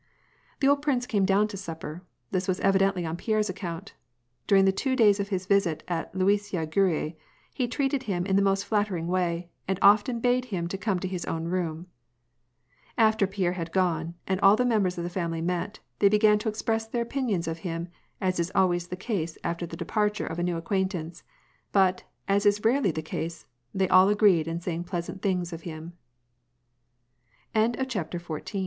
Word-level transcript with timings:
The 0.61 0.67
old 0.67 0.81
prince 0.81 1.05
came 1.05 1.25
down 1.25 1.47
to 1.49 1.57
supper: 1.57 2.01
this 2.31 2.47
was 2.47 2.59
evidently 2.61 3.05
on 3.05 3.17
Pierre's 3.17 3.51
account. 3.51 3.93
During 4.47 4.65
the 4.65 4.71
two 4.71 4.95
days 4.95 5.19
of 5.19 5.29
his 5.29 5.45
visit 5.45 5.83
at 5.87 6.11
Luisiya 6.15 6.65
Gonii, 6.65 7.15
he 7.53 7.67
treated 7.67 8.01
him 8.01 8.25
in 8.25 8.35
the 8.35 8.41
most 8.41 8.67
nattering 8.71 9.05
way, 9.05 9.51
and 9.67 9.77
often 9.79 10.19
bade 10.19 10.45
him 10.45 10.67
come 10.67 10.97
to 10.99 11.07
his 11.07 11.23
own 11.25 11.45
room. 11.45 11.85
After 12.97 13.27
Pierre 13.27 13.53
had 13.53 13.71
gone, 13.71 14.15
and 14.25 14.41
all 14.41 14.55
the 14.55 14.65
members 14.65 14.97
of 14.97 15.03
the 15.03 15.09
family 15.11 15.39
met, 15.39 15.81
they 15.99 16.09
began 16.09 16.39
to 16.39 16.49
express 16.49 16.87
their 16.87 17.03
opinions 17.03 17.47
of 17.47 17.59
him, 17.59 17.87
as 18.19 18.39
is 18.39 18.51
always 18.55 18.87
the 18.87 18.95
case 18.95 19.37
after 19.43 19.67
the 19.67 19.77
departure 19.77 20.25
of 20.25 20.39
a 20.39 20.43
new 20.43 20.57
acquaintance; 20.57 21.21
but, 21.71 22.05
as 22.27 22.47
is 22.47 22.65
rarely 22.65 22.89
the 22.89 23.37